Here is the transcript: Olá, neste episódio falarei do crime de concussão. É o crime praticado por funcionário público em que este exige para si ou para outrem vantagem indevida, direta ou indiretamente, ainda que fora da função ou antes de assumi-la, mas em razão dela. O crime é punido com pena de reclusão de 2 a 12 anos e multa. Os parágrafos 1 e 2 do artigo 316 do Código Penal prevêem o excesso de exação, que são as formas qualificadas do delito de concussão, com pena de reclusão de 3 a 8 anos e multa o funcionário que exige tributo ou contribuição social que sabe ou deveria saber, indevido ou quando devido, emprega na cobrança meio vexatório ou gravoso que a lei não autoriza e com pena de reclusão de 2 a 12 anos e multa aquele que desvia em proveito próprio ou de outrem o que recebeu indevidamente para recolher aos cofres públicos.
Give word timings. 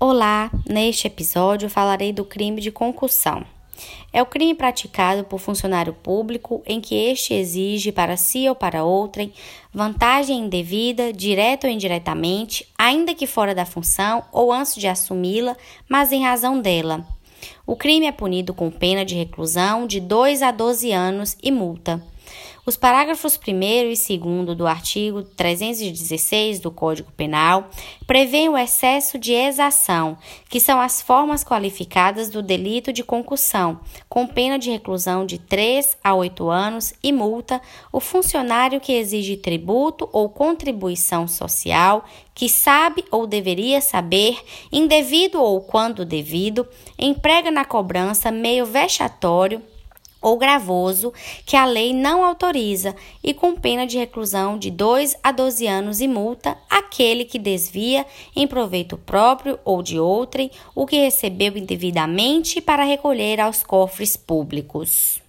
Olá, 0.00 0.50
neste 0.68 1.06
episódio 1.06 1.70
falarei 1.70 2.12
do 2.12 2.24
crime 2.24 2.60
de 2.60 2.72
concussão. 2.72 3.44
É 4.12 4.20
o 4.20 4.26
crime 4.26 4.52
praticado 4.52 5.22
por 5.22 5.38
funcionário 5.38 5.94
público 5.94 6.62
em 6.66 6.80
que 6.80 6.96
este 6.96 7.32
exige 7.32 7.92
para 7.92 8.16
si 8.16 8.48
ou 8.48 8.56
para 8.56 8.82
outrem 8.82 9.32
vantagem 9.72 10.40
indevida, 10.40 11.12
direta 11.12 11.68
ou 11.68 11.72
indiretamente, 11.72 12.66
ainda 12.76 13.14
que 13.14 13.26
fora 13.26 13.54
da 13.54 13.64
função 13.64 14.24
ou 14.32 14.52
antes 14.52 14.74
de 14.74 14.88
assumi-la, 14.88 15.56
mas 15.88 16.10
em 16.10 16.24
razão 16.24 16.60
dela. 16.60 17.06
O 17.64 17.76
crime 17.76 18.06
é 18.06 18.12
punido 18.12 18.52
com 18.52 18.70
pena 18.72 19.04
de 19.04 19.14
reclusão 19.14 19.86
de 19.86 20.00
2 20.00 20.42
a 20.42 20.50
12 20.50 20.90
anos 20.90 21.36
e 21.40 21.52
multa. 21.52 22.02
Os 22.66 22.78
parágrafos 22.78 23.38
1 23.38 23.52
e 24.08 24.16
2 24.16 24.56
do 24.56 24.66
artigo 24.66 25.22
316 25.22 26.60
do 26.60 26.70
Código 26.70 27.12
Penal 27.12 27.68
prevêem 28.06 28.48
o 28.48 28.56
excesso 28.56 29.18
de 29.18 29.34
exação, 29.34 30.16
que 30.48 30.58
são 30.58 30.80
as 30.80 31.02
formas 31.02 31.44
qualificadas 31.44 32.30
do 32.30 32.42
delito 32.42 32.90
de 32.90 33.04
concussão, 33.04 33.80
com 34.08 34.26
pena 34.26 34.58
de 34.58 34.70
reclusão 34.70 35.26
de 35.26 35.36
3 35.36 35.98
a 36.02 36.14
8 36.14 36.48
anos 36.48 36.94
e 37.02 37.12
multa 37.12 37.60
o 37.92 38.00
funcionário 38.00 38.80
que 38.80 38.94
exige 38.94 39.36
tributo 39.36 40.08
ou 40.10 40.30
contribuição 40.30 41.28
social 41.28 42.06
que 42.34 42.48
sabe 42.48 43.04
ou 43.10 43.26
deveria 43.26 43.82
saber, 43.82 44.42
indevido 44.72 45.38
ou 45.38 45.60
quando 45.60 46.02
devido, 46.02 46.66
emprega 46.98 47.50
na 47.50 47.66
cobrança 47.66 48.30
meio 48.30 48.64
vexatório 48.64 49.62
ou 50.24 50.38
gravoso 50.38 51.12
que 51.44 51.54
a 51.54 51.66
lei 51.66 51.92
não 51.92 52.24
autoriza 52.24 52.96
e 53.22 53.34
com 53.34 53.54
pena 53.54 53.86
de 53.86 53.98
reclusão 53.98 54.58
de 54.58 54.70
2 54.70 55.18
a 55.22 55.30
12 55.30 55.66
anos 55.66 56.00
e 56.00 56.08
multa 56.08 56.56
aquele 56.68 57.26
que 57.26 57.38
desvia 57.38 58.06
em 58.34 58.46
proveito 58.46 58.96
próprio 58.96 59.58
ou 59.66 59.82
de 59.82 59.98
outrem 60.00 60.50
o 60.74 60.86
que 60.86 60.96
recebeu 60.96 61.58
indevidamente 61.58 62.62
para 62.62 62.84
recolher 62.84 63.38
aos 63.38 63.62
cofres 63.62 64.16
públicos. 64.16 65.23